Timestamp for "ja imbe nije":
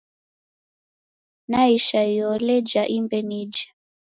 2.71-3.65